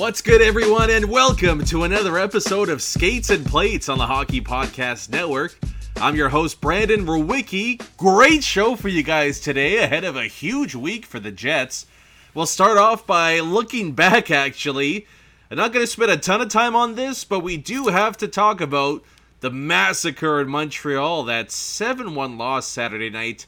[0.00, 4.40] What's good, everyone, and welcome to another episode of Skates and Plates on the Hockey
[4.40, 5.58] Podcast Network.
[5.98, 7.82] I'm your host, Brandon Rowicki.
[7.98, 11.84] Great show for you guys today, ahead of a huge week for the Jets.
[12.32, 15.06] We'll start off by looking back, actually.
[15.50, 18.16] I'm not going to spend a ton of time on this, but we do have
[18.16, 19.04] to talk about
[19.40, 23.44] the massacre in Montreal, that 7 1 loss Saturday night.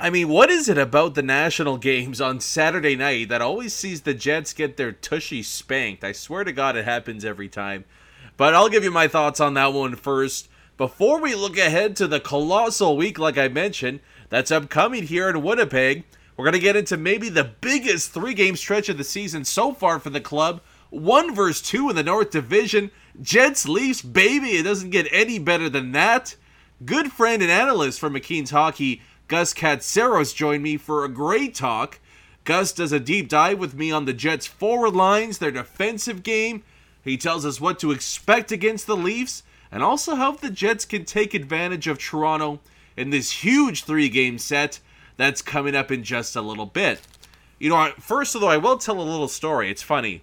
[0.00, 4.02] I mean, what is it about the national games on Saturday night that always sees
[4.02, 6.04] the Jets get their tushy spanked?
[6.04, 7.84] I swear to God, it happens every time.
[8.36, 10.48] But I'll give you my thoughts on that one first.
[10.76, 15.42] Before we look ahead to the colossal week, like I mentioned, that's upcoming here in
[15.42, 16.04] Winnipeg,
[16.36, 19.72] we're going to get into maybe the biggest three game stretch of the season so
[19.72, 20.60] far for the club.
[20.90, 22.92] One versus two in the North Division.
[23.20, 26.36] Jets, Leafs, baby, it doesn't get any better than that.
[26.84, 32.00] Good friend and analyst for McKeen's Hockey, Gus Katsaros, joined me for a great talk.
[32.44, 36.62] Gus does a deep dive with me on the Jets' forward lines, their defensive game.
[37.04, 41.04] He tells us what to expect against the Leafs, and also how the Jets can
[41.04, 42.60] take advantage of Toronto
[42.96, 44.80] in this huge three game set
[45.18, 47.02] that's coming up in just a little bit.
[47.58, 49.70] You know, first of all, I will tell a little story.
[49.70, 50.22] It's funny.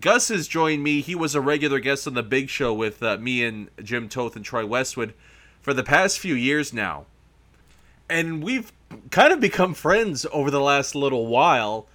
[0.00, 1.00] Gus has joined me.
[1.00, 4.36] He was a regular guest on the Big Show with uh, me and Jim Toth
[4.36, 5.14] and Troy Westwood
[5.62, 7.06] for the past few years now.
[8.08, 8.72] And we've
[9.10, 11.86] kind of become friends over the last little while.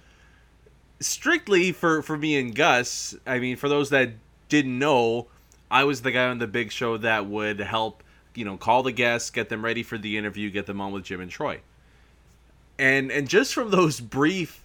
[0.98, 4.10] Strictly for, for me and Gus, I mean, for those that
[4.48, 5.28] didn't know,
[5.70, 8.02] I was the guy on the Big Show that would help,
[8.34, 11.04] you know, call the guests, get them ready for the interview, get them on with
[11.04, 11.60] Jim and Troy.
[12.78, 14.64] And and just from those brief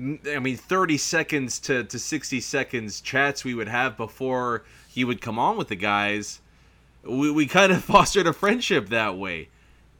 [0.00, 5.20] I mean, 30 seconds to, to 60 seconds chats we would have before he would
[5.20, 6.40] come on with the guys,
[7.04, 9.48] we, we kind of fostered a friendship that way.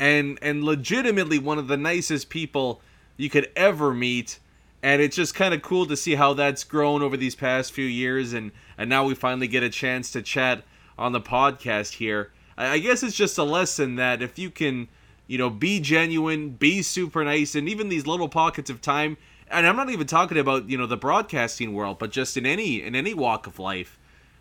[0.02, 2.80] And, and legitimately one of the nicest people
[3.16, 4.38] you could ever meet.
[4.82, 7.84] And it's just kind of cool to see how that's grown over these past few
[7.84, 8.32] years.
[8.32, 10.64] And, and now we finally get a chance to chat
[10.98, 12.32] on the podcast here.
[12.56, 14.88] I, guess it's just a lesson that if you can,
[15.26, 19.16] you know, be genuine, be super nice, and even these little pockets of time
[19.52, 22.82] and I'm not even talking about you know the broadcasting world, but just in any
[22.82, 23.98] in any walk of life,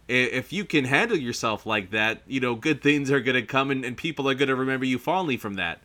[0.07, 3.85] if you can handle yourself like that, you know, good things are gonna come, and,
[3.85, 5.79] and people are gonna remember you fondly from that.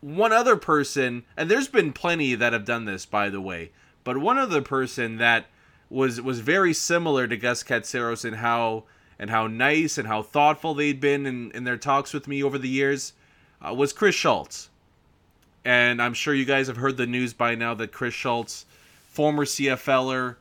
[0.00, 3.70] One other person, and there's been plenty that have done this, by the way,
[4.04, 5.46] but one other person that
[5.90, 8.84] was was very similar to Gus Katsaros in how
[9.18, 12.58] and how nice and how thoughtful they'd been in, in their talks with me over
[12.58, 13.12] the years
[13.64, 14.68] uh, was Chris Schultz.
[15.64, 18.66] And I'm sure you guys have heard the news by now that Chris Schultz,
[19.06, 20.36] former CFLer,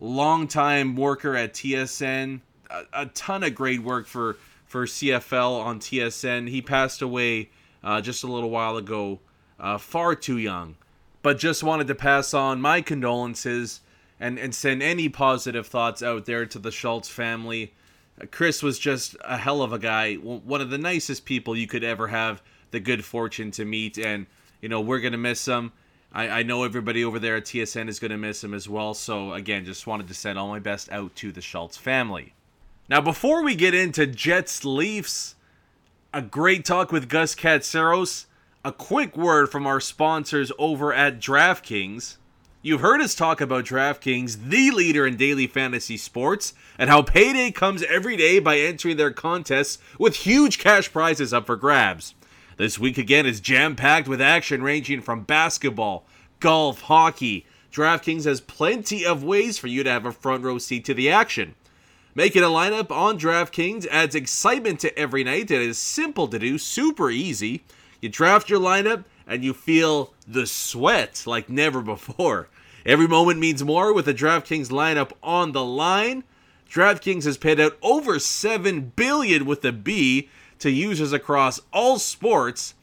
[0.00, 2.40] longtime worker at TSN,
[2.70, 4.36] a, a ton of great work for,
[4.66, 6.48] for CFL on TSN.
[6.48, 7.50] He passed away
[7.82, 9.20] uh, just a little while ago,
[9.58, 10.76] uh, far too young.
[11.22, 13.80] But just wanted to pass on my condolences
[14.20, 17.72] and, and send any positive thoughts out there to the Schultz family.
[18.20, 21.66] Uh, Chris was just a hell of a guy, one of the nicest people you
[21.66, 23.98] could ever have the good fortune to meet.
[23.98, 24.26] And
[24.60, 25.72] you know, we're gonna miss him.
[26.16, 28.94] I, I know everybody over there at TSN is gonna miss him as well.
[28.94, 32.32] So again, just wanted to send all my best out to the Schultz family.
[32.88, 35.34] Now, before we get into Jets Leafs,
[36.14, 38.24] a great talk with Gus Katsaros.
[38.64, 42.16] A quick word from our sponsors over at DraftKings.
[42.62, 47.52] You've heard us talk about DraftKings, the leader in daily fantasy sports, and how payday
[47.52, 52.15] comes every day by entering their contests with huge cash prizes up for grabs.
[52.56, 56.06] This week again is jam packed with action ranging from basketball,
[56.40, 57.44] golf, hockey.
[57.70, 61.10] DraftKings has plenty of ways for you to have a front row seat to the
[61.10, 61.54] action.
[62.14, 65.50] Making a lineup on DraftKings adds excitement to every night.
[65.50, 67.62] It is simple to do, super easy.
[68.00, 72.48] You draft your lineup and you feel the sweat like never before.
[72.86, 76.24] Every moment means more with the DraftKings lineup on the line.
[76.70, 82.74] DraftKings has paid out over 7 billion with a B to users across all sports.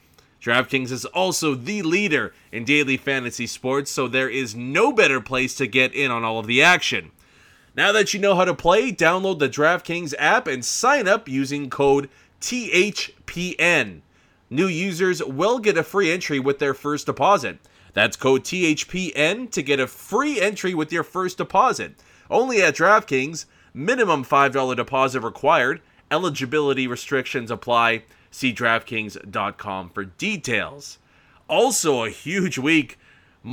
[0.41, 5.55] DraftKings is also the leader in daily fantasy sports, so there is no better place
[5.55, 7.11] to get in on all of the action.
[7.75, 11.69] Now that you know how to play, download the DraftKings app and sign up using
[11.69, 12.09] code
[12.41, 14.01] THPN.
[14.49, 17.57] New users will get a free entry with their first deposit.
[17.93, 21.93] That's code THPN to get a free entry with your first deposit.
[22.29, 25.81] Only at DraftKings, minimum $5 deposit required.
[26.11, 28.03] Eligibility restrictions apply.
[28.31, 30.97] See DraftKings.com for details.
[31.47, 32.97] Also, a huge week,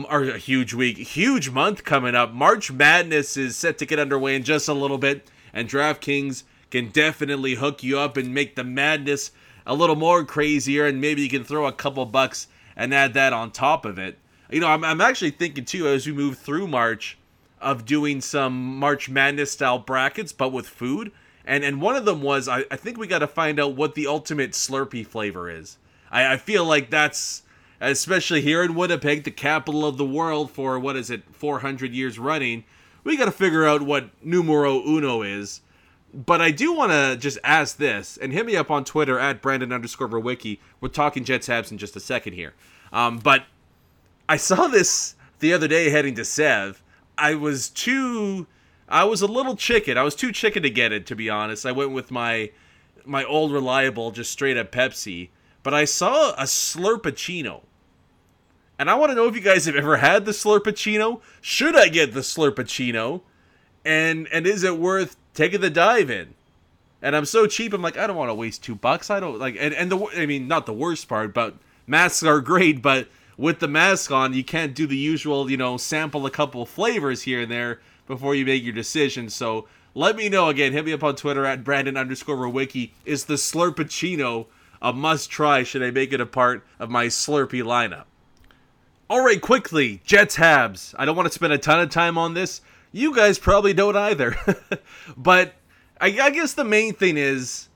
[0.08, 2.32] or a huge week, huge month coming up.
[2.32, 6.88] March Madness is set to get underway in just a little bit, and DraftKings can
[6.88, 9.32] definitely hook you up and make the madness
[9.66, 13.32] a little more crazier, and maybe you can throw a couple bucks and add that
[13.32, 14.18] on top of it.
[14.50, 17.18] You know, I'm, I'm actually thinking too as we move through March
[17.60, 21.12] of doing some March Madness style brackets, but with food.
[21.44, 23.94] And and one of them was I, I think we got to find out what
[23.94, 25.78] the ultimate Slurpee flavor is.
[26.10, 27.42] I, I feel like that's
[27.80, 32.18] especially here in Winnipeg, the capital of the world for what is it, 400 years
[32.18, 32.64] running.
[33.04, 35.62] We got to figure out what numero uno is.
[36.12, 39.40] But I do want to just ask this, and hit me up on Twitter at
[39.40, 40.58] Brandon underscore Verwicki.
[40.80, 42.52] We're talking Jets Habs in just a second here.
[42.92, 43.44] Um, but
[44.28, 46.82] I saw this the other day heading to Sev.
[47.16, 48.46] I was too,
[48.90, 49.96] I was a little chicken.
[49.96, 51.64] I was too chicken to get it, to be honest.
[51.64, 52.50] I went with my
[53.04, 55.30] my old reliable, just straight up Pepsi.
[55.62, 57.62] But I saw a Slurpacino.
[58.78, 61.20] And I want to know if you guys have ever had the Slurpacino.
[61.40, 63.22] Should I get the Slurpacino?
[63.84, 66.34] And and is it worth taking the dive in?
[67.02, 67.72] And I'm so cheap.
[67.72, 69.08] I'm like, I don't want to waste two bucks.
[69.08, 69.56] I don't like.
[69.58, 71.54] And and the I mean, not the worst part, but
[71.86, 72.82] masks are great.
[72.82, 76.66] But with the mask on, you can't do the usual, you know, sample a couple
[76.66, 79.30] flavors here and there before you make your decision.
[79.30, 80.72] So let me know again.
[80.72, 82.92] Hit me up on Twitter at Brandon underscore Wiki.
[83.06, 84.46] Is the Slurpacino
[84.82, 85.62] a must try?
[85.62, 88.04] Should I make it a part of my Slurpee lineup?
[89.08, 90.94] All right, quickly, Jets Habs.
[90.98, 92.60] I don't want to spend a ton of time on this.
[92.92, 94.36] You guys probably don't either.
[95.16, 95.54] but
[96.00, 97.68] I, I guess the main thing is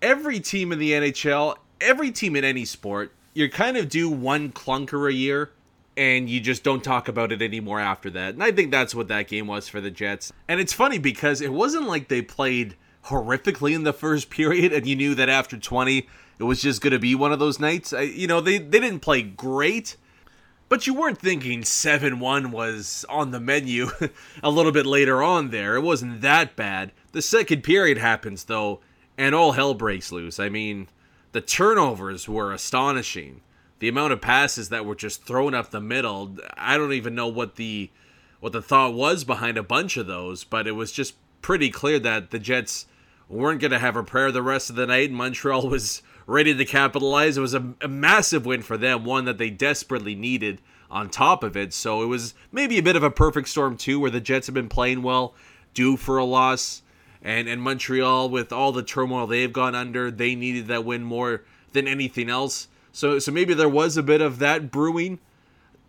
[0.00, 4.52] every team in the NHL, every team in any sport, you're kind of do one
[4.52, 5.50] clunker a year
[5.96, 8.34] and you just don't talk about it anymore after that.
[8.34, 10.32] And I think that's what that game was for the Jets.
[10.48, 14.86] And it's funny because it wasn't like they played horrifically in the first period and
[14.86, 16.06] you knew that after 20
[16.38, 17.92] it was just going to be one of those nights.
[17.92, 19.96] I, you know, they they didn't play great,
[20.68, 23.90] but you weren't thinking 7-1 was on the menu
[24.42, 25.76] a little bit later on there.
[25.76, 26.92] It wasn't that bad.
[27.12, 28.80] The second period happens though,
[29.16, 30.40] and all hell breaks loose.
[30.40, 30.88] I mean,
[31.32, 33.42] the turnovers were astonishing.
[33.82, 37.26] The amount of passes that were just thrown up the middle, I don't even know
[37.26, 37.90] what the
[38.38, 41.98] what the thought was behind a bunch of those, but it was just pretty clear
[41.98, 42.86] that the Jets
[43.28, 45.10] weren't going to have a prayer the rest of the night.
[45.10, 47.36] Montreal was ready to capitalize.
[47.36, 51.42] It was a, a, massive win for them, one that they desperately needed on top
[51.42, 51.74] of it.
[51.74, 54.54] So it was maybe a bit of a perfect storm, too, where the Jets have
[54.54, 55.34] been playing well,
[55.74, 56.82] due for a loss.
[57.20, 61.42] And, and Montreal, with all the turmoil they've gone under, they needed that win more
[61.72, 62.68] than anything else.
[62.92, 65.18] So, so maybe there was a bit of that brewing.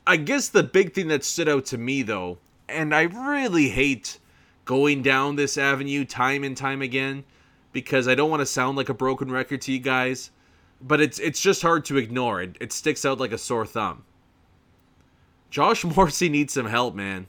[0.08, 4.20] I guess the big thing that stood out to me, though, and I really hate
[4.66, 7.26] going down this avenue time and time again
[7.74, 10.32] because I don't want to sound like a broken record to you guys,
[10.82, 12.42] but it's it's just hard to ignore.
[12.42, 14.04] It it sticks out like a sore thumb.
[15.50, 17.28] Josh Morrissey needs some help, man.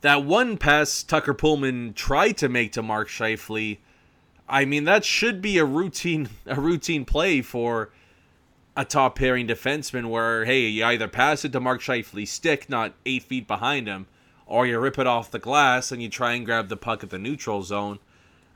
[0.00, 3.78] That one pass Tucker Poolman tried to make to Mark Scheifele,
[4.50, 7.90] I mean that should be a routine a routine play for
[8.76, 12.94] a top pairing defenseman where hey you either pass it to Mark Scheifele's stick not
[13.04, 14.06] eight feet behind him,
[14.46, 17.10] or you rip it off the glass and you try and grab the puck at
[17.10, 17.98] the neutral zone.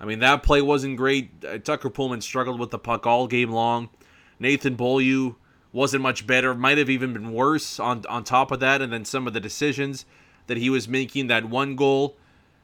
[0.00, 1.44] I mean, that play wasn't great.
[1.44, 3.90] Uh, Tucker Poolman struggled with the puck all game long.
[4.38, 5.34] Nathan Beaulieu
[5.72, 8.82] wasn't much better, might have even been worse on, on top of that.
[8.82, 10.04] And then some of the decisions
[10.46, 12.16] that he was making, that one goal,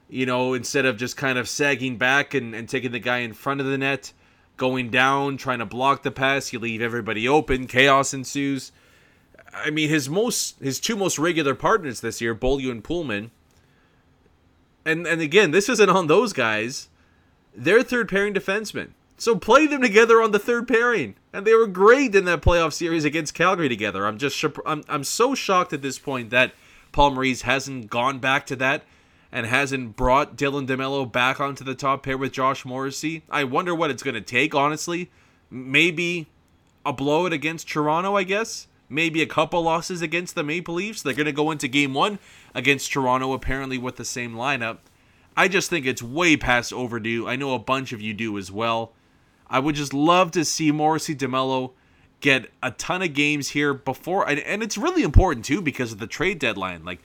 [0.09, 3.33] you know, instead of just kind of sagging back and, and taking the guy in
[3.33, 4.13] front of the net,
[4.61, 8.71] going down, trying to block the pass, you leave everybody open, chaos ensues.
[9.51, 13.31] I mean, his most his two most regular partners this year, Beaulieu and Poolman.
[14.85, 16.89] And and again, this isn't on those guys
[17.55, 18.91] they're third pairing defensemen.
[19.17, 22.73] So play them together on the third pairing, and they were great in that playoff
[22.73, 24.05] series against Calgary together.
[24.05, 26.53] I'm just I'm I'm so shocked at this point that
[26.91, 28.83] Paul Maurice hasn't gone back to that,
[29.31, 33.23] and hasn't brought Dylan DeMello back onto the top pair with Josh Morrissey.
[33.29, 35.09] I wonder what it's going to take, honestly.
[35.49, 36.27] Maybe
[36.85, 38.67] a blowout against Toronto, I guess.
[38.89, 41.01] Maybe a couple losses against the Maple Leafs.
[41.01, 42.19] They're going to go into game one
[42.53, 44.79] against Toronto, apparently with the same lineup.
[45.37, 47.25] I just think it's way past overdue.
[47.25, 48.91] I know a bunch of you do as well.
[49.49, 51.71] I would just love to see Morrissey DeMello
[52.19, 55.99] get a ton of games here before, and, and it's really important too because of
[55.99, 56.83] the trade deadline.
[56.83, 56.99] Like,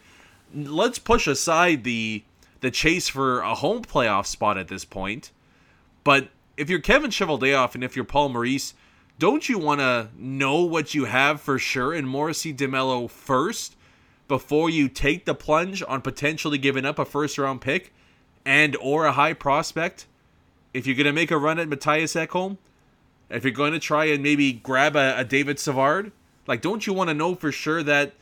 [0.54, 2.22] let's push aside the
[2.60, 5.30] the chase for a home playoff spot at this point.
[6.04, 8.74] But if you're Kevin Cheveldayoff and if you're Paul Maurice,
[9.18, 13.76] don't you want to know what you have for sure in Morrissey DeMello first
[14.28, 17.92] before you take the plunge on potentially giving up a first round pick
[18.44, 20.06] and or a high prospect?
[20.72, 22.58] If you're going to make a run at Mattias Ekholm,
[23.30, 26.12] if you're going to try and maybe grab a, a David Savard,
[26.46, 28.12] like don't you want to know for sure that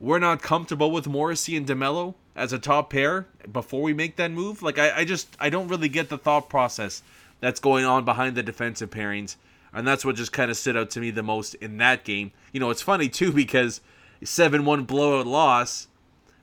[0.00, 4.30] we're not comfortable with Morrissey and DeMello as a top pair before we make that
[4.30, 4.62] move.
[4.62, 7.02] Like I, I just I don't really get the thought process
[7.40, 9.36] that's going on behind the defensive pairings.
[9.72, 12.32] And that's what just kind of stood out to me the most in that game.
[12.52, 13.80] You know, it's funny too because
[14.24, 15.88] 7 1 blowout loss,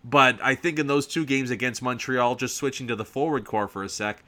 [0.04, 3.68] but I think in those two games against Montreal, just switching to the forward core
[3.68, 4.24] for a sec,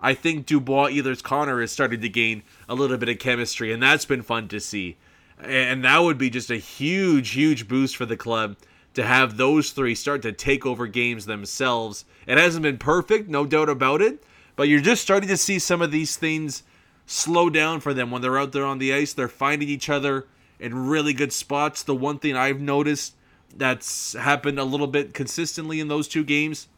[0.00, 3.82] I think Dubois Ehlers Connor has started to gain a little bit of chemistry, and
[3.82, 4.96] that's been fun to see.
[5.40, 8.56] And that would be just a huge, huge boost for the club
[8.94, 12.04] to have those three start to take over games themselves.
[12.26, 14.22] It hasn't been perfect, no doubt about it,
[14.56, 16.62] but you're just starting to see some of these things
[17.06, 19.12] slow down for them when they're out there on the ice.
[19.12, 20.26] They're finding each other
[20.60, 21.82] in really good spots.
[21.82, 23.14] The one thing I've noticed
[23.54, 26.68] that's happened a little bit consistently in those two games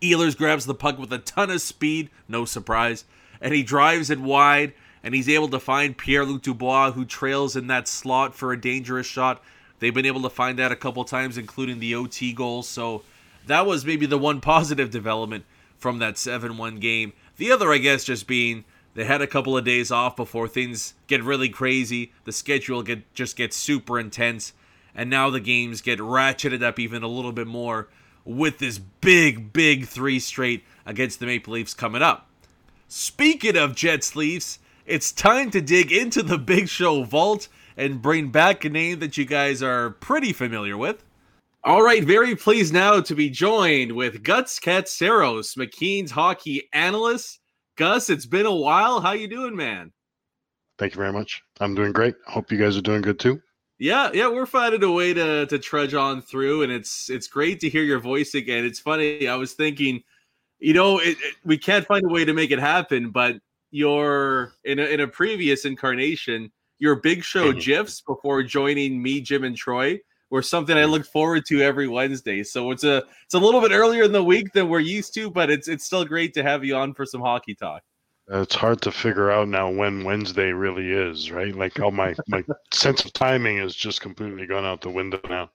[0.00, 3.04] Ehlers grabs the puck with a ton of speed, no surprise,
[3.40, 4.72] and he drives it wide,
[5.02, 8.60] and he's able to find Pierre Luc Dubois, who trails in that slot for a
[8.60, 9.42] dangerous shot.
[9.80, 12.62] They've been able to find that a couple times, including the OT goal.
[12.62, 13.02] So
[13.46, 15.44] that was maybe the one positive development
[15.78, 17.12] from that 7 1 game.
[17.38, 20.94] The other, I guess, just being they had a couple of days off before things
[21.06, 22.12] get really crazy.
[22.24, 24.52] The schedule get just gets super intense,
[24.94, 27.88] and now the games get ratcheted up even a little bit more
[28.24, 32.28] with this big, big three straight against the Maple Leafs coming up.
[32.88, 37.48] Speaking of Jets Leafs, it's time to dig into the Big Show vault
[37.80, 41.02] and bring back a name that you guys are pretty familiar with.
[41.64, 47.40] All right, very pleased now to be joined with Gus Katsaros, McKeen's hockey analyst.
[47.76, 49.00] Gus, it's been a while.
[49.00, 49.92] How you doing, man?
[50.78, 51.42] Thank you very much.
[51.58, 52.14] I'm doing great.
[52.26, 53.40] Hope you guys are doing good too.
[53.78, 57.60] Yeah, yeah, we're finding a way to to trudge on through, and it's it's great
[57.60, 58.66] to hear your voice again.
[58.66, 59.26] It's funny.
[59.26, 60.02] I was thinking,
[60.58, 63.36] you know, it, it, we can't find a way to make it happen, but
[63.70, 69.44] your in a, in a previous incarnation, your big show gifs before joining me, Jim,
[69.44, 72.42] and Troy were something I looked forward to every Wednesday.
[72.42, 75.30] So it's a it's a little bit earlier in the week than we're used to,
[75.30, 77.82] but it's it's still great to have you on for some hockey talk.
[78.32, 81.54] Uh, It's hard to figure out now when Wednesday really is, right?
[81.54, 85.50] Like all my my sense of timing has just completely gone out the window now.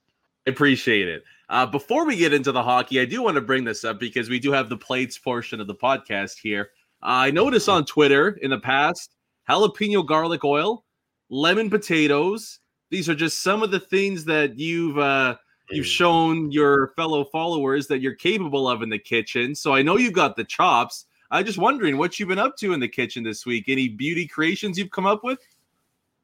[0.48, 1.24] Appreciate it.
[1.50, 4.30] Uh, before we get into the hockey, I do want to bring this up because
[4.30, 6.70] we do have the plates portion of the podcast here.
[7.02, 9.16] Uh, I noticed on Twitter in the past
[9.50, 10.85] jalapeno garlic oil,
[11.30, 12.60] lemon potatoes.
[12.92, 15.36] These are just some of the things that you've uh,
[15.70, 19.56] you've shown your fellow followers that you're capable of in the kitchen.
[19.56, 21.06] So I know you've got the chops.
[21.32, 23.66] I'm just wondering what you've been up to in the kitchen this week.
[23.68, 25.40] Any beauty creations you've come up with?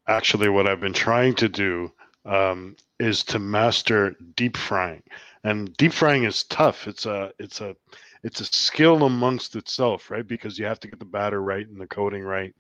[0.08, 1.92] Actually, what I've been trying to do
[2.26, 5.02] um, is to master deep frying,
[5.44, 6.88] and deep frying is tough.
[6.88, 7.76] It's a it's a
[8.24, 10.28] it's a skill amongst itself, right?
[10.28, 12.54] Because you have to get the batter right and the coating right.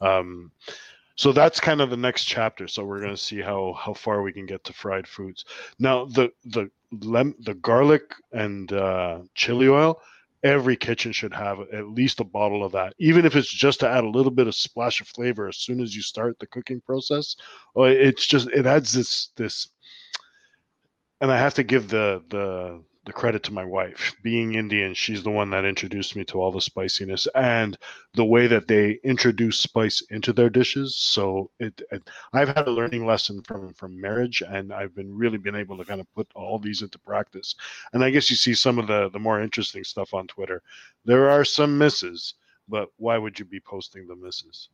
[0.00, 0.50] Um,
[1.16, 2.66] so that's kind of the next chapter.
[2.68, 5.44] So we're going to see how how far we can get to fried foods.
[5.78, 10.00] Now the the lem the garlic and uh, chili oil.
[10.44, 13.88] Every kitchen should have at least a bottle of that, even if it's just to
[13.88, 16.80] add a little bit of splash of flavor as soon as you start the cooking
[16.80, 17.36] process.
[17.76, 19.68] Oh, it's just it adds this this,
[21.20, 24.14] and I have to give the the the credit to my wife.
[24.22, 27.76] Being Indian, she's the one that introduced me to all the spiciness and
[28.14, 30.94] the way that they introduce spice into their dishes.
[30.94, 35.38] So it, it I've had a learning lesson from from marriage, and I've been really
[35.38, 37.54] been able to kind of put all these into practice.
[37.92, 40.62] And I guess you see some of the the more interesting stuff on Twitter.
[41.04, 42.34] There are some misses,
[42.68, 44.68] but why would you be posting the misses?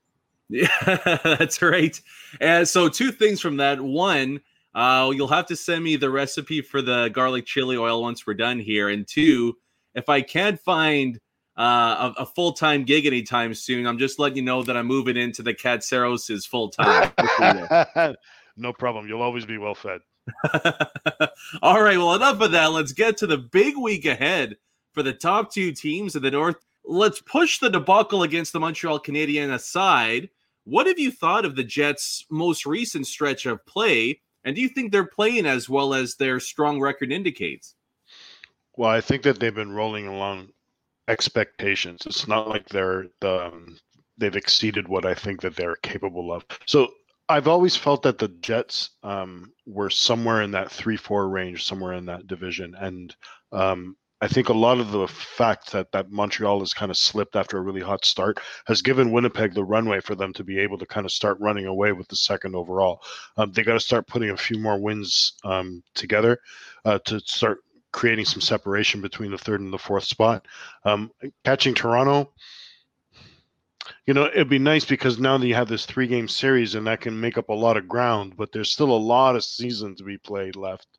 [0.48, 0.68] Yeah,
[1.24, 1.98] that's right.
[2.40, 3.80] And so, two things from that.
[3.80, 4.40] One,
[4.74, 8.34] uh, you'll have to send me the recipe for the garlic chili oil once we're
[8.34, 8.88] done here.
[8.88, 9.56] And two,
[9.94, 11.18] if I can't find
[11.58, 14.86] uh, a, a full time gig anytime soon, I'm just letting you know that I'm
[14.86, 17.12] moving into the Katsaros's full time.
[18.56, 19.08] no problem.
[19.08, 20.00] You'll always be well fed.
[21.62, 21.96] All right.
[21.96, 22.66] Well, enough of that.
[22.66, 24.56] Let's get to the big week ahead
[24.92, 26.56] for the top two teams in the North.
[26.84, 30.28] Let's push the debacle against the Montreal Canadiens aside.
[30.64, 34.20] What have you thought of the Jets' most recent stretch of play?
[34.48, 37.74] And do you think they're playing as well as their strong record indicates?
[38.78, 40.48] Well, I think that they've been rolling along
[41.06, 42.06] expectations.
[42.06, 43.78] It's not like they're the, um,
[44.16, 46.46] they've exceeded what I think that they're capable of.
[46.64, 46.88] So
[47.28, 51.92] I've always felt that the Jets um, were somewhere in that three four range, somewhere
[51.92, 53.14] in that division, and
[53.52, 57.36] um, I think a lot of the fact that that Montreal has kind of slipped
[57.36, 60.78] after a really hot start has given Winnipeg the runway for them to be able
[60.78, 63.00] to kind of start running away with the second overall.
[63.36, 66.40] Um, they got to start putting a few more wins um, together
[66.84, 67.58] uh, to start
[67.92, 70.46] creating some separation between the third and the fourth spot.
[70.84, 71.12] Um,
[71.44, 72.32] catching Toronto,
[74.06, 76.86] you know, it'd be nice because now that you have this three game series and
[76.86, 79.94] that can make up a lot of ground, but there's still a lot of season
[79.96, 80.97] to be played left.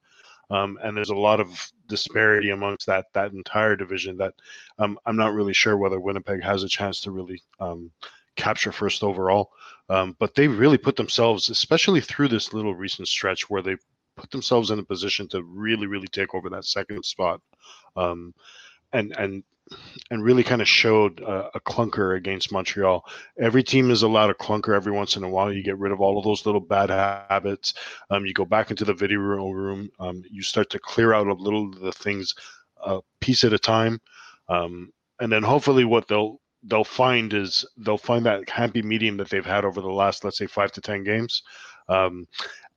[0.50, 4.34] Um, and there's a lot of disparity amongst that that entire division that
[4.80, 7.92] um, I'm not really sure whether Winnipeg has a chance to really um,
[8.36, 9.52] capture first overall.
[9.90, 13.76] Um, but they really put themselves, especially through this little recent stretch where they
[14.16, 17.42] put themselves in a position to really, really take over that second spot,
[17.96, 18.34] um,
[18.94, 19.44] and and
[20.12, 23.06] and really kind of showed a, a, clunker against Montreal.
[23.40, 25.52] Every team is allowed a clunker every once in a while.
[25.54, 27.74] You get rid of all of those little bad habits.
[28.10, 29.90] Um, you go back into the video room.
[30.00, 32.34] Um, you start to clear out a little of the things,
[32.84, 34.00] a piece at a time,
[34.48, 39.30] um, and then hopefully what they'll they'll find is they'll find that happy medium that
[39.30, 41.44] they've had over the last let's say five to ten games.
[41.88, 42.28] Um,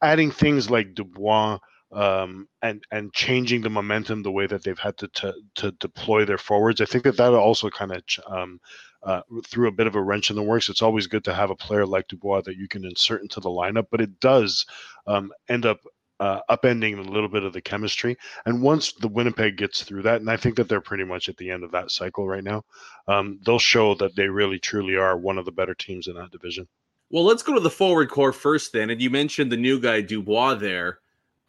[0.03, 1.59] adding things like Dubois
[1.93, 6.25] um, and and changing the momentum the way that they've had to to, to deploy
[6.25, 6.81] their forwards.
[6.81, 8.61] I think that that also kind of um,
[9.03, 10.69] uh, threw a bit of a wrench in the works.
[10.69, 13.51] It's always good to have a player like Dubois that you can insert into the
[13.51, 14.65] lineup, but it does
[15.07, 15.81] um, end up
[16.21, 18.17] uh, upending a little bit of the chemistry.
[18.47, 21.37] And once the Winnipeg gets through that, and I think that they're pretty much at
[21.37, 22.65] the end of that cycle right now,
[23.09, 26.31] um, they'll show that they really truly are one of the better teams in that
[26.31, 26.69] division.
[27.11, 28.89] Well, let's go to the forward core first, then.
[28.89, 31.01] And you mentioned the new guy Dubois there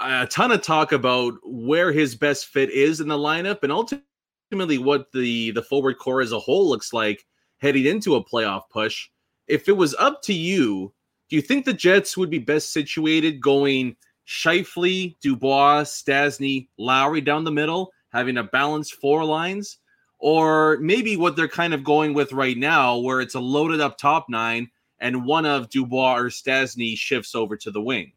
[0.03, 4.77] a ton of talk about where his best fit is in the lineup and ultimately
[4.77, 7.25] what the the forward core as a whole looks like
[7.59, 9.09] heading into a playoff push.
[9.47, 10.93] If it was up to you,
[11.29, 13.95] do you think the Jets would be best situated going
[14.27, 19.77] Scheifele, Dubois, Stastny, Lowry down the middle, having a balanced four lines?
[20.19, 23.97] Or maybe what they're kind of going with right now, where it's a loaded up
[23.97, 28.13] top nine and one of Dubois or Stastny shifts over to the wing?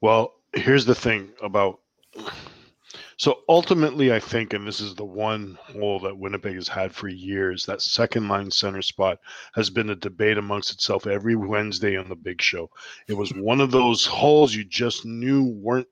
[0.00, 1.80] Well, here's the thing about
[3.22, 7.06] so ultimately, I think, and this is the one hole that Winnipeg has had for
[7.06, 9.18] years, that second line center spot
[9.54, 12.68] has been a debate amongst itself every Wednesday on the big show.
[13.06, 15.86] It was one of those holes you just knew weren't.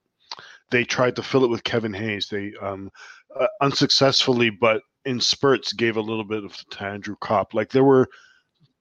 [0.72, 2.26] They tried to fill it with Kevin Hayes.
[2.28, 2.90] They um,
[3.38, 7.54] uh, unsuccessfully, but in spurts, gave a little bit of to Andrew Copp.
[7.54, 8.08] Like there were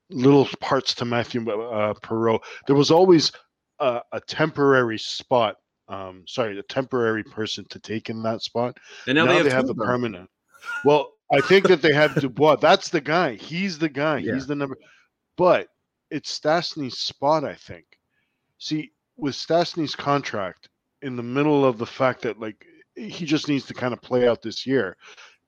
[0.10, 2.42] little parts to Matthew uh, Perreault.
[2.65, 3.32] There was always
[3.80, 5.58] a, a temporary spot
[5.89, 8.78] um, sorry, a temporary person to take in that spot.
[9.08, 10.30] And now, now they have, they have the permanent.
[10.86, 12.56] Well, I think that they have Dubois.
[12.62, 13.36] That's the guy.
[13.36, 14.19] He's the guy.
[14.19, 14.36] Yeah.
[14.36, 14.78] He's the number.
[15.38, 15.67] But
[16.10, 17.86] it's Stastny's spot, I think.
[18.58, 20.69] See, with Stastny's contract
[21.02, 24.28] in the middle of the fact that like he just needs to kind of play
[24.28, 24.97] out this year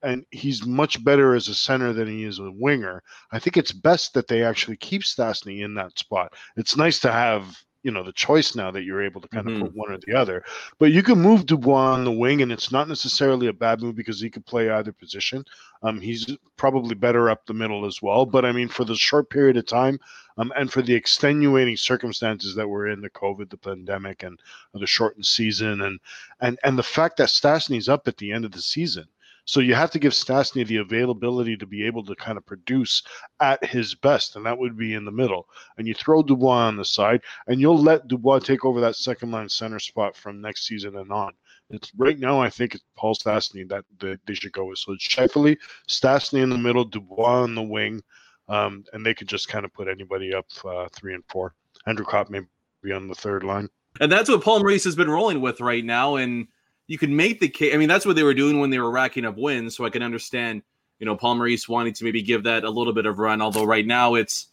[0.04, 3.04] and he's much better as a center than he is a winger.
[3.32, 6.34] I think it's best that they actually keep Stastny in that spot.
[6.58, 9.62] It's nice to have you know the choice now that you're able to kind mm-hmm.
[9.64, 10.44] of put one or the other.
[10.80, 13.96] But you can move Dubois on the wing, and it's not necessarily a bad move
[13.96, 15.44] because he could play either position.
[15.84, 18.26] Um, he's probably better up the middle as well.
[18.26, 20.00] But I mean, for the short period of time,
[20.38, 24.40] um, and for the extenuating circumstances that we're in the COVID, the pandemic, and
[24.74, 26.00] the shortened season, and
[26.40, 29.08] and and the fact that Stastny's up at the end of the season
[29.52, 33.04] so you have to give Stastny the availability to be able to kind of produce
[33.42, 35.50] at his best, and that would be in the middle.
[35.78, 39.32] And you throw Dubois on the side, and you'll let Dubois take over that second
[39.32, 41.34] line center spot from next season and on.
[41.70, 42.42] It's right now.
[42.42, 43.84] I think it's Paul Stastny that,
[44.26, 44.78] they should go with.
[44.78, 45.58] So it's Scheifele,
[45.90, 48.02] Stastny in the middle, Dubois on the wing,
[48.48, 51.56] um, and they could just kind of put anybody up uh, three and four.
[51.88, 52.40] Andrew Copp may
[52.82, 53.68] be on the third line.
[54.00, 56.16] And that's what Paul Maurice has been rolling with right now.
[56.16, 56.48] And
[56.88, 57.74] you can make the case.
[57.74, 59.76] I mean, that's what they were doing when they were racking up wins.
[59.76, 60.62] So I can understand,
[61.00, 63.42] you know, Paul Maurice wanting to maybe give that a little bit of run.
[63.42, 64.48] Although right now it's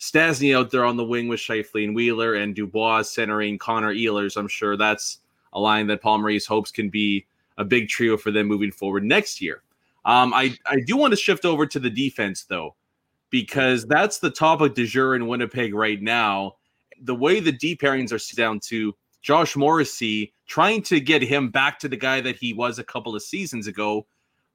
[0.00, 4.36] Stastny out there on the wing with Scheifele and Wheeler and Dubois centering Connor Ehlers.
[4.36, 5.18] I'm sure that's
[5.52, 7.26] a line that Paul Maurice hopes can be
[7.58, 9.62] a big trio for them moving forward next year.
[10.06, 12.74] Um, I, I do want to shift over to the defense though,
[13.28, 16.56] because that's the topic du jour in Winnipeg right now.
[17.02, 21.78] The way the deep pairings are down to Josh Morrissey, trying to get him back
[21.80, 24.06] to the guy that he was a couple of seasons ago.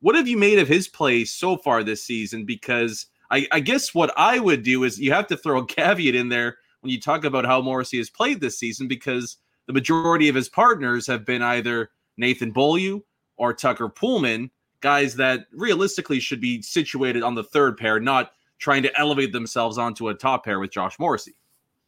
[0.02, 2.46] What have you made of his play so far this season?
[2.46, 6.16] Because I, I guess what I would do is you have to throw a caveat
[6.16, 10.30] in there when you talk about how Morrissey has played this season because the majority
[10.30, 13.02] of his partners have been either Nathan Beaulieu
[13.38, 14.50] or Tucker Poolman,
[14.82, 19.78] guys that realistically should be situated on the third pair, not trying to elevate themselves
[19.78, 21.36] onto a top pair with Josh Morrissey.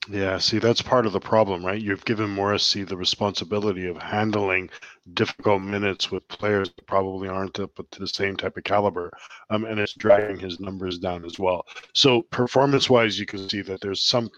[0.10, 1.82] Yeah, see, that's part of the problem, right?
[1.82, 4.70] You've given Morrissey the responsibility of handling
[5.14, 9.12] difficult minutes with players that probably aren't up to the same type of caliber,
[9.50, 11.66] um, and it's dragging his numbers down as well.
[11.94, 14.30] So, performance-wise, you can see that there's some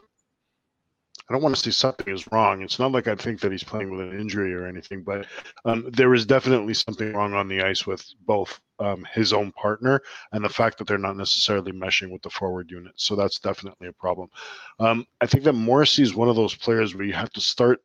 [1.29, 2.63] I don't want to say something is wrong.
[2.63, 5.27] It's not like I think that he's playing with an injury or anything, but
[5.63, 10.01] um, there is definitely something wrong on the ice with both um, his own partner
[10.31, 12.93] and the fact that they're not necessarily meshing with the forward unit.
[12.95, 14.29] So that's definitely a problem.
[14.79, 17.79] Um, I think that Morrissey is one of those players where you have to start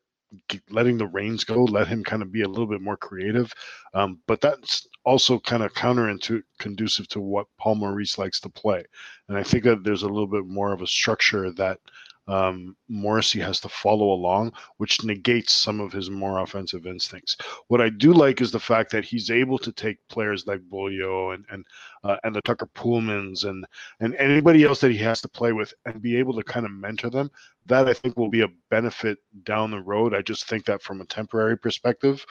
[0.70, 3.52] letting the reins go, let him kind of be a little bit more creative.
[3.92, 8.84] Um, but that's also kind of counterintuitive, conducive to what Paul Maurice likes to play.
[9.28, 11.78] And I think that there's a little bit more of a structure that
[12.26, 17.36] um, Morrissey has to follow along, which negates some of his more offensive instincts.
[17.68, 21.30] What I do like is the fact that he's able to take players like Beaulieu
[21.30, 21.64] and and
[22.04, 23.64] uh, and the Tucker Poolmans and
[24.00, 26.72] and anybody else that he has to play with and be able to kind of
[26.72, 27.30] mentor them.
[27.66, 30.14] That I think will be a benefit down the road.
[30.14, 32.24] I just think that from a temporary perspective,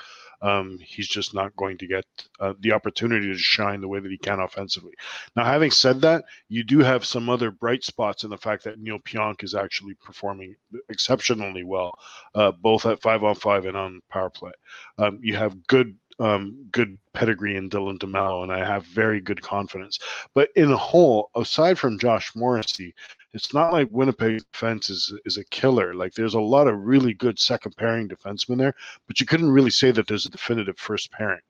[0.43, 2.05] um, he's just not going to get
[2.39, 4.91] uh, the opportunity to shine the way that he can offensively.
[5.35, 8.77] Now, having said that, you do have some other bright spots in the fact that
[8.77, 10.55] Neal Pionk is actually performing
[10.89, 11.97] exceptionally well,
[12.35, 14.51] uh, both at five on five and on power play.
[14.97, 19.41] Um, you have good um, good pedigree in Dylan DeMello, and I have very good
[19.41, 19.99] confidence.
[20.33, 22.93] But in a whole, aside from Josh Morrissey,
[23.33, 25.93] it's not like Winnipeg defense is is a killer.
[25.93, 28.75] Like there's a lot of really good second pairing defensemen there,
[29.07, 31.41] but you couldn't really say that there's a definitive first pairing.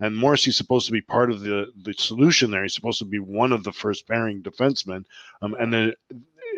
[0.00, 2.62] And Morrissey's supposed to be part of the the solution there.
[2.62, 5.04] He's supposed to be one of the first pairing defensemen.
[5.42, 5.92] Um, and then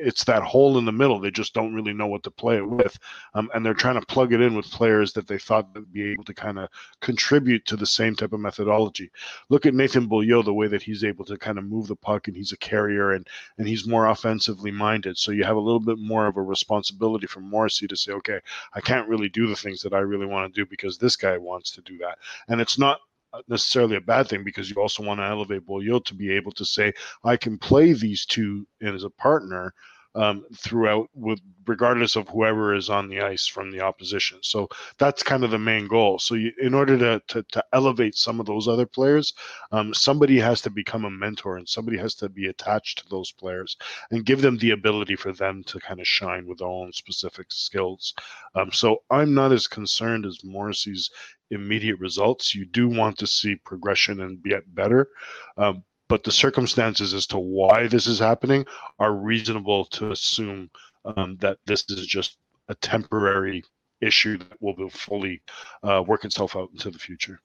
[0.01, 1.21] it's that hole in the middle.
[1.21, 2.99] They just don't really know what to play it with,
[3.35, 6.11] um, and they're trying to plug it in with players that they thought would be
[6.11, 6.69] able to kind of
[7.01, 9.11] contribute to the same type of methodology.
[9.49, 12.29] Look at Nathan Beaulieu, the way that he's able to kind of move the puck,
[12.29, 13.27] and he's a carrier, and
[13.59, 15.19] and he's more offensively minded.
[15.19, 18.41] So you have a little bit more of a responsibility from Morrissey to say, okay,
[18.75, 21.37] I can't really do the things that I really want to do because this guy
[21.37, 23.01] wants to do that, and it's not
[23.49, 26.65] necessarily a bad thing because you also want to elevate Beaulieu to be able to
[26.65, 26.93] say,
[27.25, 29.75] I can play these two and as a partner
[30.15, 34.39] um, throughout with regardless of whoever is on the ice from the opposition.
[34.43, 36.19] So that's kind of the main goal.
[36.19, 39.33] So you, in order to, to, to elevate some of those other players,
[39.71, 43.31] um, somebody has to become a mentor and somebody has to be attached to those
[43.31, 43.77] players
[44.11, 47.47] and give them the ability for them to kind of shine with their own specific
[47.51, 48.15] skills.
[48.57, 51.11] Um, so I'm not as concerned as Morrissey's
[51.51, 52.55] immediate results.
[52.55, 55.09] You do want to see progression and get better.
[55.57, 58.67] Um, but the circumstances as to why this is happening
[58.99, 60.71] are reasonable to assume
[61.05, 62.37] um, that this is just
[62.69, 63.65] a temporary
[64.01, 65.41] issue that will fully
[65.83, 67.41] uh, work itself out into the future.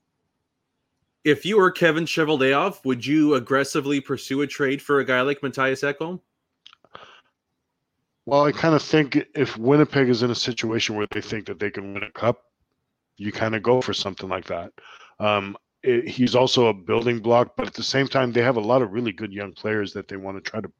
[1.23, 5.41] If you were Kevin Cheveldayoff, would you aggressively pursue a trade for a guy like
[5.41, 6.21] Mattias Ekholm?
[8.27, 11.59] Well, I kind of think if Winnipeg is in a situation where they think that
[11.59, 12.43] they can win a cup,
[13.17, 14.71] you kind of go for something like that.
[15.19, 18.61] Um, it, he's also a building block, but at the same time, they have a
[18.61, 20.71] lot of really good young players that they want to try to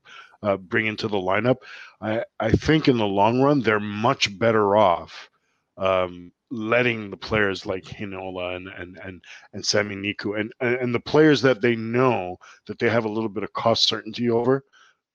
[0.43, 1.58] uh, bring into the lineup.
[2.02, 5.30] I, I think in the long run, they're much better off
[5.78, 11.00] um, letting the players like Heinola and and and and Sami Niku and and the
[11.00, 14.63] players that they know that they have a little bit of cost certainty over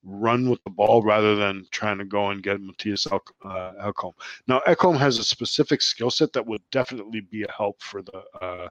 [0.02, 4.12] run with the ball rather than trying to go and get Mattias El- uh, Ekholm.
[4.46, 8.22] Now Ekholm has a specific skill set that would definitely be a help for the
[8.40, 8.68] uh,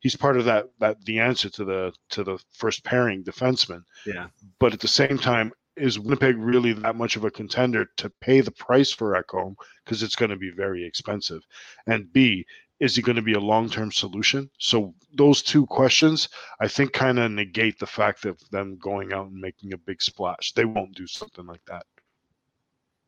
[0.00, 3.82] he's part of that that the answer to the to the first pairing defenseman.
[4.04, 4.28] Yeah.
[4.58, 8.40] But at the same time, is Winnipeg really that much of a contender to pay
[8.40, 11.42] the price for Ekholm because it's going to be very expensive?
[11.86, 12.46] And B,
[12.80, 14.50] is he going to be a long-term solution?
[14.58, 16.28] So those two questions,
[16.60, 20.02] I think, kind of negate the fact of them going out and making a big
[20.02, 20.52] splash.
[20.52, 21.84] They won't do something like that.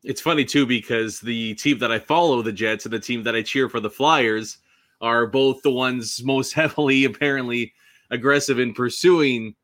[0.03, 3.35] It's funny too because the team that I follow, the Jets, and the team that
[3.35, 4.57] I cheer for, the Flyers,
[5.01, 7.73] are both the ones most heavily apparently
[8.09, 9.55] aggressive in pursuing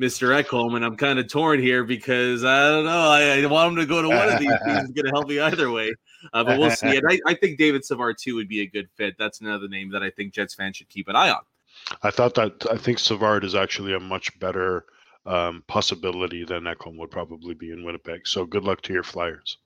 [0.00, 0.42] Mr.
[0.42, 3.10] Ekholm, and I'm kind of torn here because I don't know.
[3.10, 4.90] I, I want him to go to one of these teams.
[4.92, 5.92] Going to help me either way,
[6.32, 6.88] uh, but we'll see.
[6.96, 9.16] And I, I, think David Savard too would be a good fit.
[9.18, 11.42] That's another name that I think Jets fans should keep an eye on.
[12.02, 14.84] I thought that I think Savard is actually a much better
[15.26, 18.26] um, possibility than Ekholm would probably be in Winnipeg.
[18.26, 19.58] So good luck to your Flyers.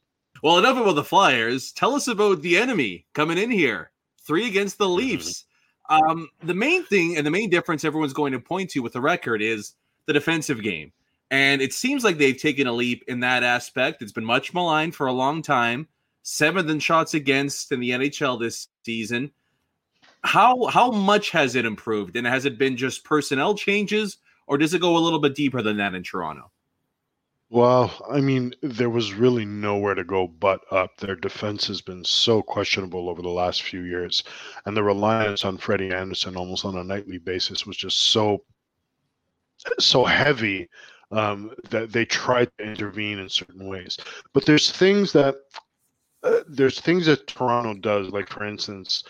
[0.42, 1.72] Well, enough about the Flyers.
[1.72, 3.90] Tell us about the enemy coming in here
[4.26, 4.96] three against the mm-hmm.
[4.96, 5.44] Leafs.
[5.90, 9.00] Um, the main thing and the main difference everyone's going to point to with the
[9.00, 9.74] record is
[10.06, 10.92] the defensive game.
[11.30, 14.02] And it seems like they've taken a leap in that aspect.
[14.02, 15.88] It's been much maligned for a long time.
[16.26, 19.30] Seventh in shots against in the NHL this season.
[20.22, 22.16] How how much has it improved?
[22.16, 25.60] And has it been just personnel changes, or does it go a little bit deeper
[25.60, 26.50] than that in Toronto?
[27.50, 30.96] Well, I mean, there was really nowhere to go but up.
[30.96, 34.24] Their defense has been so questionable over the last few years,
[34.64, 38.42] and the reliance on Freddie Andersen almost on a nightly basis was just so
[39.78, 40.70] so heavy
[41.10, 43.98] um, that they tried to intervene in certain ways.
[44.32, 45.36] But there's things that
[46.24, 49.04] uh, there's things that Toronto does, like for instance,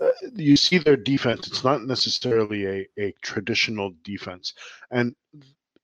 [0.00, 1.46] uh, you see their defense.
[1.46, 4.52] It's not necessarily a, a traditional defense,
[4.90, 5.14] and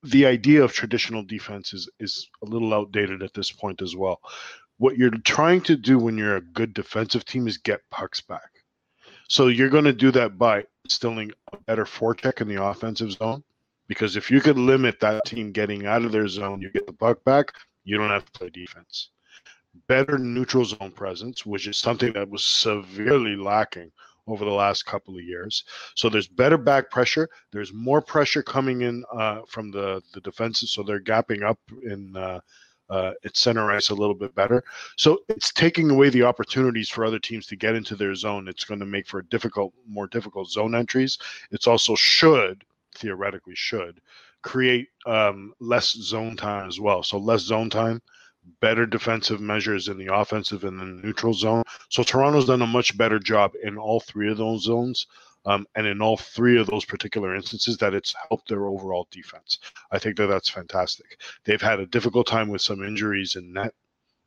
[0.03, 4.21] the idea of traditional defense is is a little outdated at this point as well.
[4.79, 8.51] What you're trying to do when you're a good defensive team is get pucks back.
[9.29, 13.45] So you're going to do that by instilling a better forecheck in the offensive zone.
[13.87, 16.93] Because if you could limit that team getting out of their zone, you get the
[16.93, 17.53] puck back,
[17.85, 19.11] you don't have to play defense.
[19.89, 23.91] Better neutral zone presence, which is something that was severely lacking
[24.27, 25.65] over the last couple of years.
[25.97, 27.29] So there's better back pressure.
[27.51, 32.17] There's more pressure coming in uh, from the the defenses, so they're gapping up in
[32.17, 32.41] uh,
[32.91, 34.63] uh, at center ice a little bit better.
[34.97, 38.49] So it's taking away the opportunities for other teams to get into their zone.
[38.49, 41.19] It's going to make for difficult, more difficult zone entries.
[41.51, 44.01] It's also should theoretically should
[44.43, 47.03] create um, less zone time as well.
[47.03, 48.03] So less zone time
[48.61, 51.63] better defensive measures in the offensive and the neutral zone.
[51.89, 55.07] So Toronto's done a much better job in all three of those zones.
[55.45, 59.59] Um, and in all three of those particular instances, that it's helped their overall defense.
[59.91, 61.21] I think that that's fantastic.
[61.45, 63.75] They've had a difficult time with some injuries in net.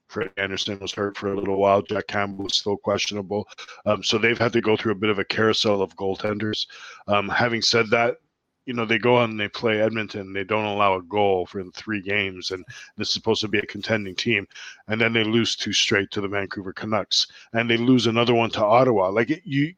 [0.10, 1.82] Fred Andersen was hurt for a little while.
[1.82, 3.48] Jack Campbell was still questionable.
[3.86, 6.68] Um, so they've had to go through a bit of a carousel of goaltenders.
[7.08, 8.18] Um, having said that,
[8.66, 10.34] you know they go on and they play Edmonton.
[10.34, 12.66] They don't allow a goal for three games, and
[12.98, 14.48] this is supposed to be a contending team,
[14.88, 18.50] and then they lose two straight to the Vancouver Canucks, and they lose another one
[18.52, 19.10] to Ottawa.
[19.10, 19.74] Like it, you,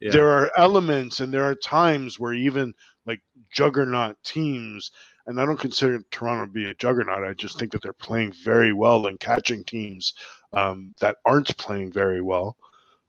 [0.00, 0.12] yeah.
[0.12, 2.74] there are elements and there are times where even
[3.06, 3.20] like
[3.50, 4.92] juggernaut teams,
[5.26, 7.24] and I don't consider Toronto to be a juggernaut.
[7.24, 10.14] I just think that they're playing very well and catching teams
[10.52, 12.56] um, that aren't playing very well.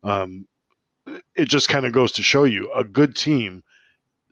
[0.04, 0.48] Um,
[1.36, 3.64] it just kind of goes to show you a good team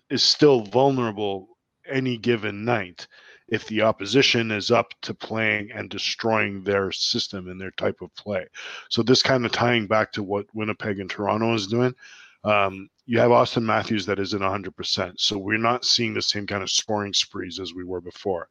[0.10, 1.58] is still vulnerable
[1.89, 3.08] any given night
[3.48, 8.13] if the opposition is up to playing and destroying their system and their type of
[8.15, 8.46] play.
[8.89, 11.93] So this kind of tying back to what Winnipeg and Toronto is doing.
[12.43, 15.13] Um, you have Auston Matthews that isn't 100%.
[15.17, 18.50] So we're not seeing the same kind of scoring sprees as we were before.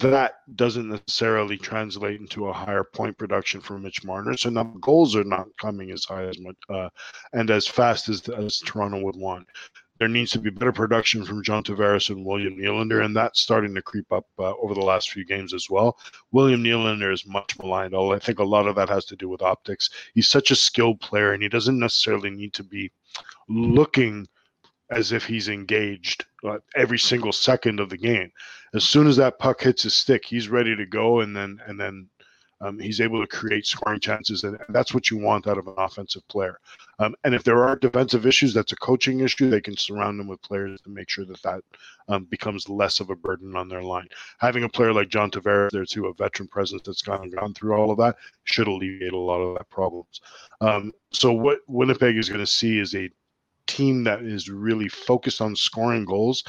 [0.00, 4.36] That doesn't necessarily translate into a higher point production for Mitch Marner.
[4.36, 6.88] So now goals are not coming as high as much uh,
[7.32, 9.46] and as fast as, as Toronto would want
[9.98, 13.74] there needs to be better production from John Tavares and William Nylander, and that's starting
[13.74, 15.98] to creep up uh, over the last few games as well.
[16.32, 17.94] William Nylander is much maligned.
[17.94, 19.90] I think a lot of that has to do with optics.
[20.14, 22.90] He's such a skilled player, and he doesn't necessarily need to be
[23.48, 24.26] looking
[24.90, 28.30] as if he's engaged uh, every single second of the game.
[28.74, 31.78] As soon as that puck hits his stick, he's ready to go, and then and
[31.78, 32.08] then
[32.64, 35.74] um, he's able to create scoring chances, and, that's what you want out of an
[35.76, 36.58] offensive player.
[36.98, 39.50] Um, and if there are defensive issues, that's a coaching issue.
[39.50, 41.60] They can surround them with players to make sure that that
[42.08, 44.08] um, becomes less of a burden on their line.
[44.38, 47.74] Having a player like John Tavares there too, a veteran presence that's gone gone through
[47.74, 50.22] all of that, should alleviate a lot of that problems.
[50.62, 53.10] Um, so what Winnipeg is going to see is a
[53.66, 56.44] team that is really focused on scoring goals,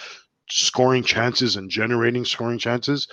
[0.49, 3.07] scoring chances, and generating scoring chances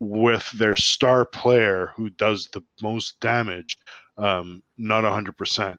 [0.00, 3.78] with their star player who does the most damage,
[4.18, 5.76] um, not 100%.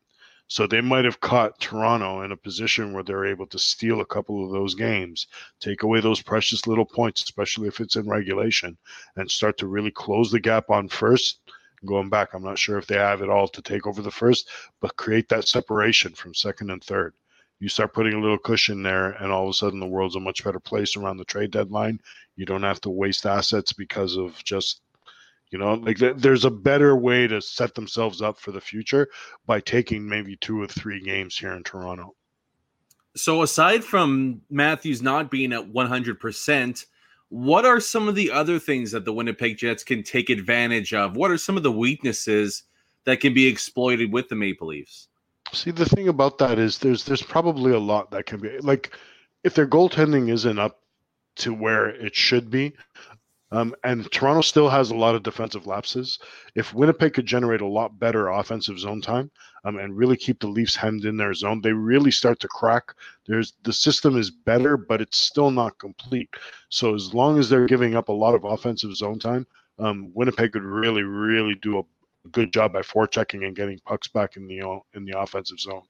[0.49, 4.05] So they might have caught Toronto in a position where they're able to steal a
[4.05, 5.27] couple of those games,
[5.59, 8.77] take away those precious little points, especially if it's in regulation,
[9.17, 11.41] and start to really close the gap on first.
[11.85, 14.49] Going back, I'm not sure if they have it all to take over the first,
[14.79, 17.13] but create that separation from second and third
[17.59, 20.19] you start putting a little cushion there, and all of a sudden the world's a
[20.19, 21.99] much better place around the trade deadline.
[22.35, 24.81] You don't have to waste assets because of just,
[25.49, 29.07] you know, like there's a better way to set themselves up for the future
[29.45, 32.15] by taking maybe two or three games here in Toronto.
[33.15, 36.85] So aside from Matthews not being at 100%,
[37.29, 41.17] what are some of the other things that the Winnipeg Jets can take advantage of?
[41.17, 42.63] What are some of the weaknesses
[43.05, 45.06] that can be exploited with the Maple Leafs?
[45.53, 48.91] See, the thing about that is there's there's probably a lot that can be like
[49.43, 50.79] if their goaltending isn't up
[51.37, 52.73] to where it should be,
[53.51, 56.19] Um, and Toronto still has a lot of defensive lapses.
[56.55, 59.31] If Winnipeg could generate a lot better offensive zone time
[59.63, 62.93] um, and really keep the Leafs hemmed in their zone, they really start to crack.
[63.25, 66.29] There's the system is better, but it's still not complete.
[66.69, 69.47] So as long as they're giving up a lot of offensive zone time,
[69.79, 71.83] um, Winnipeg could really, really do a
[72.31, 74.59] good job by forechecking and getting pucks back in the
[74.93, 75.83] in the offensive zone.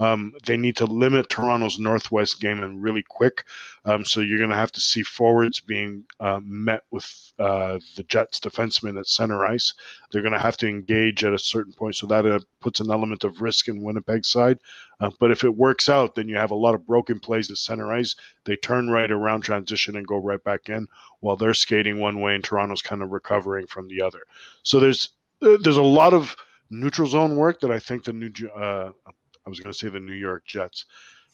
[0.00, 3.44] Um, they need to limit Toronto's northwest game and really quick.
[3.84, 8.02] Um, so you're going to have to see forwards being uh, met with uh, the
[8.04, 9.72] Jets defensemen at center ice.
[10.10, 11.96] They're going to have to engage at a certain point.
[11.96, 14.58] So that uh, puts an element of risk in Winnipeg's side.
[15.00, 17.58] Uh, but if it works out, then you have a lot of broken plays at
[17.58, 18.16] center ice.
[18.44, 20.86] They turn right around transition and go right back in
[21.20, 24.22] while they're skating one way and Toronto's kind of recovering from the other.
[24.62, 25.10] So there's
[25.44, 26.34] there's a lot of
[26.70, 28.90] neutral zone work that I think the new uh,
[29.46, 30.86] I was going to say the New York Jets,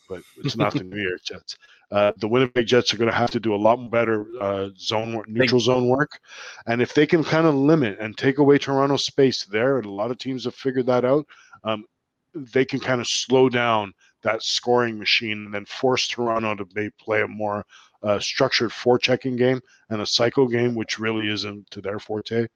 [0.08, 1.56] but it's not the New York Jets.
[1.90, 5.14] Uh, the Winnipeg Jets are going to have to do a lot better uh, zone
[5.14, 6.20] work, neutral zone work,
[6.66, 9.90] and if they can kind of limit and take away Toronto's space there, and a
[9.90, 11.26] lot of teams have figured that out,
[11.64, 11.84] um,
[12.34, 13.92] they can kind of slow down
[14.22, 17.64] that scoring machine and then force Toronto to maybe play a more
[18.02, 22.46] uh, structured forechecking game and a cycle game, which really isn't to their forte.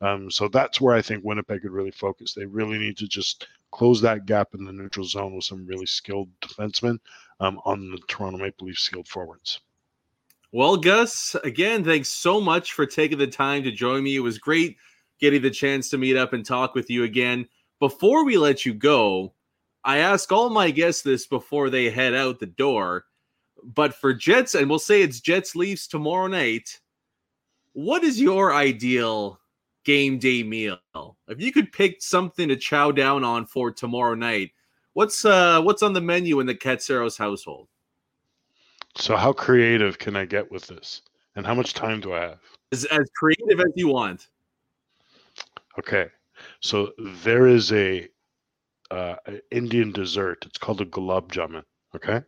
[0.00, 2.32] Um, so that's where I think Winnipeg could really focus.
[2.32, 5.86] They really need to just close that gap in the neutral zone with some really
[5.86, 6.98] skilled defensemen
[7.40, 9.60] um, on the Toronto Maple Leafs skilled forwards.
[10.52, 14.16] Well, Gus, again, thanks so much for taking the time to join me.
[14.16, 14.76] It was great
[15.20, 17.46] getting the chance to meet up and talk with you again.
[17.80, 19.34] Before we let you go,
[19.84, 23.04] I ask all my guests this before they head out the door.
[23.62, 26.80] But for Jets, and we'll say it's Jets Leafs tomorrow night,
[27.72, 29.37] what is your ideal
[29.88, 30.78] game day meal.
[31.28, 34.50] If you could pick something to chow down on for tomorrow night,
[34.92, 37.68] what's uh what's on the menu in the Katsaros household?
[38.96, 41.00] So how creative can I get with this?
[41.36, 42.40] And how much time do I have?
[42.70, 44.28] As, as creative as you want.
[45.78, 46.08] Okay.
[46.60, 46.92] So
[47.24, 48.08] there is a
[48.90, 49.16] uh,
[49.50, 50.44] Indian dessert.
[50.44, 51.62] It's called a gulab jamun.
[51.96, 52.20] Okay.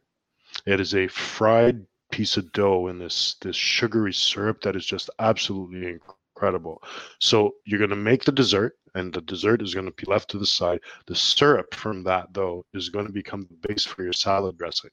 [0.64, 5.10] It is a fried piece of dough in this this sugary syrup that is just
[5.18, 5.98] absolutely
[6.40, 6.82] incredible.
[7.18, 10.30] So you're going to make the dessert, and the dessert is going to be left
[10.30, 10.80] to the side.
[11.06, 14.90] The syrup from that, though, is going to become the base for your salad dressing.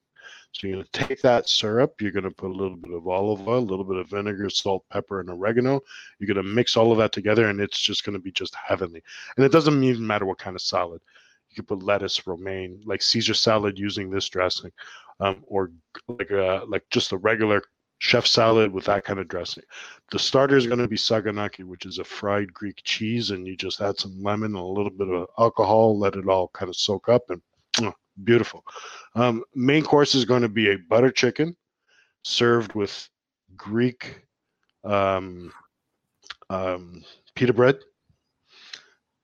[0.51, 3.07] So you're going to take that syrup, you're going to put a little bit of
[3.07, 5.79] olive oil, a little bit of vinegar, salt, pepper, and oregano.
[6.19, 8.53] You're going to mix all of that together, and it's just going to be just
[8.55, 9.01] heavenly.
[9.37, 11.01] And it doesn't even matter what kind of salad.
[11.49, 14.71] You can put lettuce, romaine, like Caesar salad using this dressing,
[15.21, 15.71] um, or
[16.09, 17.61] like a, like just a regular
[17.99, 19.63] chef salad with that kind of dressing.
[20.11, 23.55] The starter is going to be saganaki, which is a fried Greek cheese, and you
[23.55, 26.75] just add some lemon and a little bit of alcohol, let it all kind of
[26.75, 27.41] soak up, and
[27.83, 27.91] uh,
[28.23, 28.63] beautiful.
[29.15, 31.55] Um, main course is going to be a butter chicken
[32.23, 33.09] served with
[33.55, 34.21] Greek
[34.83, 35.51] um,
[36.49, 37.03] um,
[37.35, 37.77] pita bread,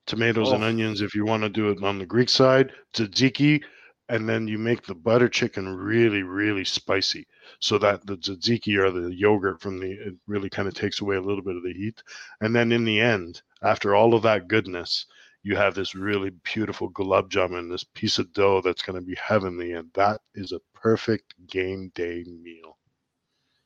[0.07, 0.55] tomatoes oh.
[0.55, 3.61] and onions if you want to do it on the Greek side, tzatziki,
[4.09, 7.25] and then you make the butter chicken really, really spicy
[7.59, 11.15] so that the tzatziki or the yogurt from the it really kind of takes away
[11.15, 12.03] a little bit of the heat.
[12.41, 15.05] And then in the end, after all of that goodness,
[15.43, 19.15] you have this really beautiful gulab jamun, this piece of dough that's going to be
[19.15, 22.77] heavenly, and that is a perfect game day meal.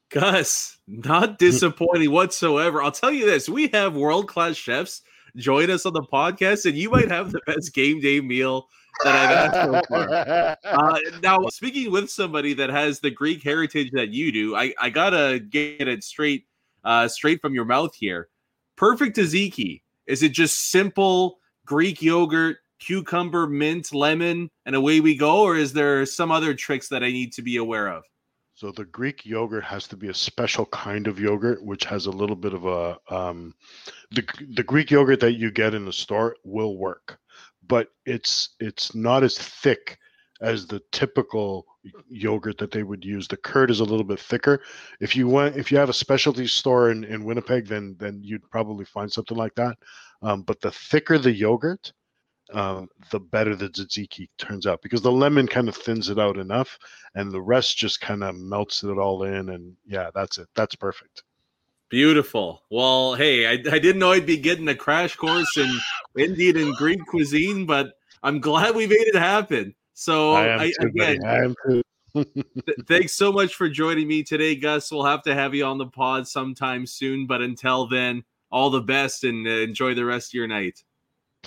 [0.10, 1.36] Gus, not hmm.
[1.38, 2.82] disappointing whatsoever.
[2.82, 5.02] I'll tell you this: we have world class chefs
[5.38, 8.68] join us on the podcast, and you might have the best game day meal
[9.04, 10.58] that I've had so far.
[10.78, 14.90] Uh, now, speaking with somebody that has the Greek heritage that you do, I, I
[14.90, 16.46] gotta get it straight,
[16.84, 18.30] uh, straight from your mouth here.
[18.76, 19.82] Perfect tzatziki.
[20.08, 25.74] Is it just simple Greek yogurt, cucumber, mint, lemon, and away we go, or is
[25.74, 28.04] there some other tricks that I need to be aware of?
[28.58, 32.12] So the Greek yogurt has to be a special kind of yogurt, which has a
[32.12, 33.54] little bit of a um,
[34.12, 34.24] the
[34.56, 37.20] the Greek yogurt that you get in the store will work
[37.68, 40.00] but it's it's not as thick
[40.42, 41.66] as the typical
[42.10, 43.28] yogurt that they would use.
[43.28, 44.62] The curd is a little bit thicker.
[45.00, 48.50] If you went, if you have a specialty store in, in Winnipeg, then then you'd
[48.52, 49.78] probably find something like that.
[50.22, 51.92] Um, but the thicker the yogurt,
[52.54, 56.38] um, the better the tzatziki turns out because the lemon kind of thins it out
[56.38, 56.78] enough,
[57.16, 59.50] and the rest just kind of melts it all in.
[59.50, 60.48] And yeah, that's it.
[60.56, 61.24] That's perfect.
[61.90, 62.64] Beautiful.
[62.70, 65.72] Well, hey, I, I didn't know I'd be getting a crash course in
[66.18, 67.94] Indian and Greek cuisine, but
[68.24, 69.74] I'm glad we made it happen.
[69.94, 71.82] So, I I, too, again, I am too.
[72.14, 74.92] th- thanks so much for joining me today, Gus.
[74.92, 78.82] We'll have to have you on the pod sometime soon, but until then, all the
[78.82, 80.84] best and uh, enjoy the rest of your night.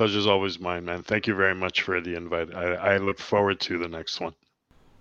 [0.00, 1.02] Pleasure's always mine, man.
[1.02, 2.54] Thank you very much for the invite.
[2.54, 4.32] I, I look forward to the next one.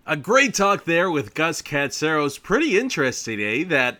[0.05, 2.43] A great talk there with Gus Katsaros.
[2.43, 3.63] Pretty interesting, eh?
[3.63, 3.99] That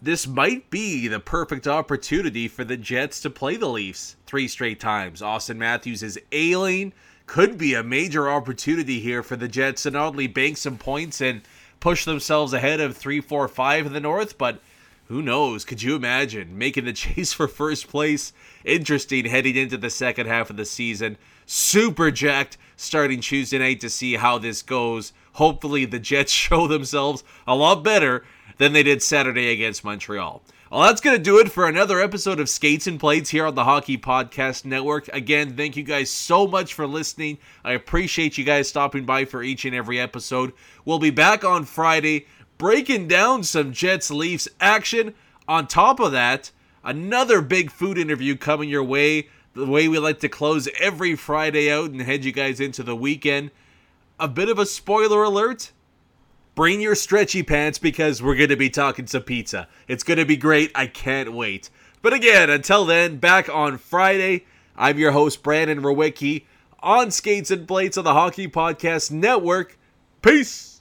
[0.00, 4.78] this might be the perfect opportunity for the Jets to play the Leafs three straight
[4.78, 5.20] times.
[5.20, 6.92] Auston Matthews is ailing.
[7.26, 11.20] Could be a major opportunity here for the Jets to not only bank some points
[11.20, 11.40] and
[11.80, 14.60] push themselves ahead of 3 4 5 in the North, but
[15.08, 15.64] who knows?
[15.64, 18.32] Could you imagine making the chase for first place?
[18.64, 21.16] Interesting heading into the second half of the season.
[21.46, 25.12] Super jacked starting Tuesday night to see how this goes.
[25.34, 28.24] Hopefully, the Jets show themselves a lot better
[28.58, 30.42] than they did Saturday against Montreal.
[30.70, 33.54] Well, that's going to do it for another episode of Skates and Plates here on
[33.54, 35.06] the Hockey Podcast Network.
[35.12, 37.38] Again, thank you guys so much for listening.
[37.64, 40.52] I appreciate you guys stopping by for each and every episode.
[40.84, 42.26] We'll be back on Friday
[42.58, 45.14] breaking down some Jets Leafs action.
[45.48, 46.50] On top of that,
[46.82, 49.28] another big food interview coming your way.
[49.54, 52.96] The way we like to close every Friday out and head you guys into the
[52.96, 53.50] weekend.
[54.20, 55.72] A bit of a spoiler alert
[56.56, 59.68] bring your stretchy pants because we're going to be talking some pizza.
[59.86, 60.72] It's going to be great.
[60.74, 61.70] I can't wait.
[62.02, 64.46] But again, until then, back on Friday,
[64.76, 66.44] I'm your host, Brandon Rowicki,
[66.80, 69.78] on Skates and Plates on the Hockey Podcast Network.
[70.22, 70.75] Peace!